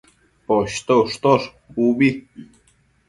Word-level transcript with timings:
Poshto 0.47 0.97
ushtosh 1.03 1.45
ubi 1.89 2.09